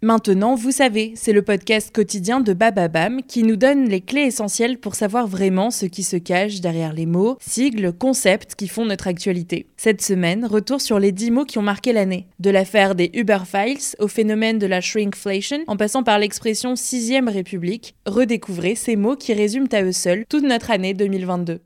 [0.00, 4.78] Maintenant, vous savez, c'est le podcast quotidien de Bababam qui nous donne les clés essentielles
[4.78, 9.08] pour savoir vraiment ce qui se cache derrière les mots, sigles, concepts qui font notre
[9.08, 9.66] actualité.
[9.76, 12.28] Cette semaine, retour sur les 10 mots qui ont marqué l'année.
[12.38, 17.28] De l'affaire des Uber Files au phénomène de la shrinkflation, en passant par l'expression 6ème
[17.28, 21.58] République, redécouvrez ces mots qui résument à eux seuls toute notre année 2022.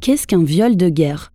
[0.00, 1.31] Qu'est-ce qu'un viol de guerre?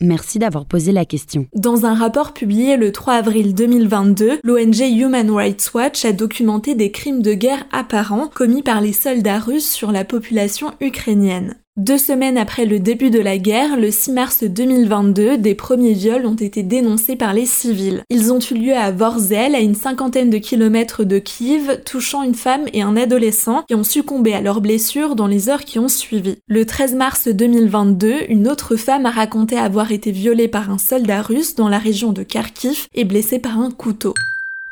[0.00, 1.46] Merci d'avoir posé la question.
[1.54, 6.90] Dans un rapport publié le 3 avril 2022, l'ONG Human Rights Watch a documenté des
[6.90, 11.56] crimes de guerre apparents commis par les soldats russes sur la population ukrainienne.
[11.76, 16.24] Deux semaines après le début de la guerre, le 6 mars 2022, des premiers viols
[16.24, 18.04] ont été dénoncés par les civils.
[18.10, 22.36] Ils ont eu lieu à Vorzel, à une cinquantaine de kilomètres de Kiev, touchant une
[22.36, 25.88] femme et un adolescent qui ont succombé à leurs blessures dans les heures qui ont
[25.88, 26.36] suivi.
[26.46, 31.22] Le 13 mars 2022, une autre femme a raconté avoir été violée par un soldat
[31.22, 34.14] russe dans la région de Kharkiv et blessée par un couteau.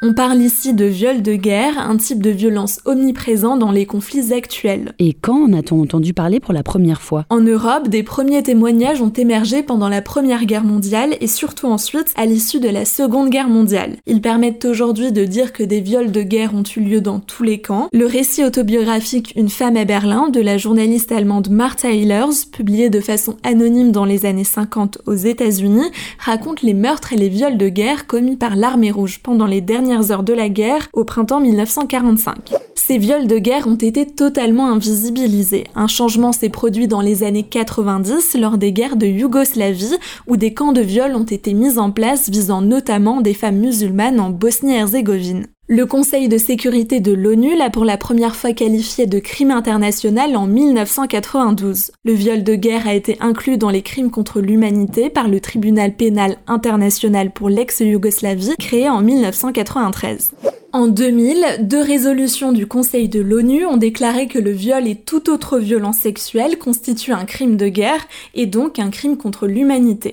[0.05, 4.33] On parle ici de viol de guerre, un type de violence omniprésent dans les conflits
[4.33, 4.95] actuels.
[4.99, 7.25] Et quand en a-t-on entendu parler pour la première fois?
[7.31, 12.13] En Europe, des premiers témoignages ont émergé pendant la Première Guerre mondiale et surtout ensuite
[12.17, 13.99] à l'issue de la Seconde Guerre mondiale.
[14.07, 17.45] Ils permettent aujourd'hui de dire que des viols de guerre ont eu lieu dans tous
[17.45, 17.89] les camps.
[17.93, 22.99] Le récit autobiographique Une femme à Berlin de la journaliste allemande Martha Ehlers, publié de
[22.99, 27.69] façon anonyme dans les années 50 aux États-Unis, raconte les meurtres et les viols de
[27.69, 32.55] guerre commis par l'armée rouge pendant les dernières heures de la guerre au printemps 1945.
[32.75, 35.65] Ces viols de guerre ont été totalement invisibilisés.
[35.77, 40.53] Un changement s'est produit dans les années 90 lors des guerres de Yougoslavie où des
[40.55, 45.47] camps de viol ont été mis en place visant notamment des femmes musulmanes en Bosnie-Herzégovine.
[45.75, 50.37] Le Conseil de sécurité de l'ONU l'a pour la première fois qualifié de crime international
[50.37, 51.93] en 1992.
[52.05, 55.95] Le viol de guerre a été inclus dans les crimes contre l'humanité par le Tribunal
[55.95, 60.33] pénal international pour l'ex-Yougoslavie créé en 1993.
[60.75, 65.31] En 2000, deux résolutions du Conseil de l'ONU ont déclaré que le viol et toute
[65.31, 70.13] autre violence sexuelle constituent un crime de guerre et donc un crime contre l'humanité.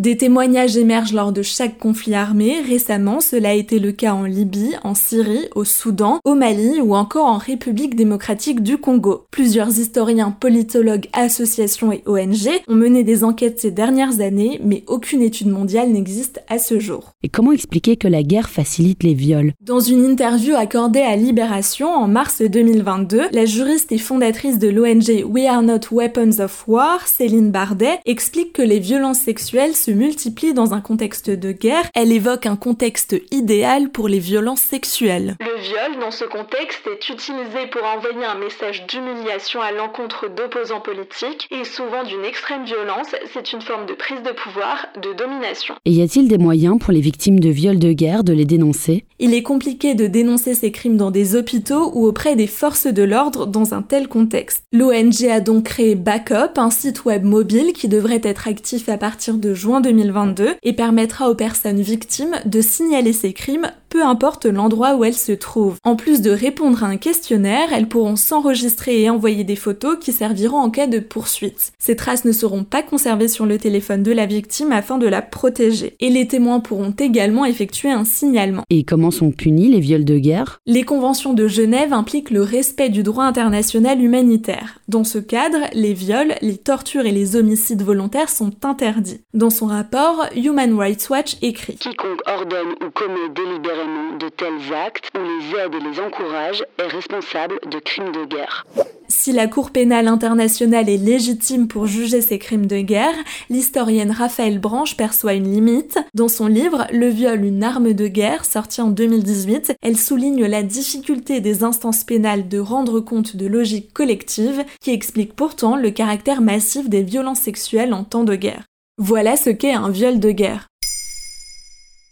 [0.00, 2.62] Des témoignages émergent lors de chaque conflit armé.
[2.66, 6.94] Récemment, cela a été le cas en Libye, en Syrie, au Soudan, au Mali ou
[6.94, 9.26] encore en République démocratique du Congo.
[9.30, 15.20] Plusieurs historiens, politologues, associations et ONG ont mené des enquêtes ces dernières années, mais aucune
[15.20, 17.10] étude mondiale n'existe à ce jour.
[17.22, 19.52] Et comment expliquer que la guerre facilite les viols?
[19.60, 25.26] Dans une interview accordée à Libération en mars 2022, la juriste et fondatrice de l'ONG
[25.30, 30.54] We Are Not Weapons of War, Céline Bardet, explique que les violences sexuelles se multiplie
[30.54, 35.36] dans un contexte de guerre, elle évoque un contexte idéal pour les violences sexuelles.
[35.40, 40.80] Le viol, dans ce contexte, est utilisé pour envoyer un message d'humiliation à l'encontre d'opposants
[40.80, 43.08] politiques et souvent d'une extrême violence.
[43.32, 45.74] C'est une forme de prise de pouvoir, de domination.
[45.84, 49.04] Et y a-t-il des moyens pour les victimes de viols de guerre de les dénoncer?
[49.18, 53.02] Il est compliqué de dénoncer ces crimes dans des hôpitaux ou auprès des forces de
[53.02, 54.64] l'ordre dans un tel contexte.
[54.72, 59.34] L'ONG a donc créé Backup, un site web mobile qui devrait être actif à partir
[59.34, 63.70] de juin 2022 et permettra aux personnes victimes de signaler ces crimes
[64.00, 65.76] peu importe l'endroit où elles se trouvent.
[65.84, 70.12] En plus de répondre à un questionnaire, elles pourront s'enregistrer et envoyer des photos qui
[70.12, 71.72] serviront en cas de poursuite.
[71.78, 75.20] Ces traces ne seront pas conservées sur le téléphone de la victime afin de la
[75.20, 75.96] protéger.
[76.00, 78.62] Et les témoins pourront également effectuer un signalement.
[78.70, 80.60] Et comment sont punis les viols de guerre?
[80.64, 84.78] Les conventions de Genève impliquent le respect du droit international humanitaire.
[84.88, 89.20] Dans ce cadre, les viols, les tortures et les homicides volontaires sont interdits.
[89.34, 95.10] Dans son rapport, Human Rights Watch écrit Quiconque ordonne ou commet délibérément de tels actes
[95.16, 98.64] ou les aide et les encourage est responsable de crimes de guerre.
[99.08, 103.14] Si la Cour pénale internationale est légitime pour juger ces crimes de guerre,
[103.50, 105.98] l'historienne Raphaël Branche perçoit une limite.
[106.14, 110.62] Dans son livre Le viol, une arme de guerre, sorti en 2018, elle souligne la
[110.62, 116.40] difficulté des instances pénales de rendre compte de logique collective qui explique pourtant le caractère
[116.40, 118.64] massif des violences sexuelles en temps de guerre.
[118.96, 120.68] Voilà ce qu'est un viol de guerre.